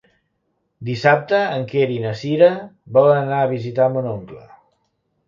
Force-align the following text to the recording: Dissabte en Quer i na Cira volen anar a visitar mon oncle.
Dissabte 0.87 1.41
en 1.57 1.65
Quer 1.71 1.83
i 1.95 1.99
na 2.05 2.13
Cira 2.21 2.47
volen 2.97 3.21
anar 3.27 3.43
a 3.43 3.51
visitar 3.53 3.87
mon 3.97 4.09
oncle. 4.15 4.41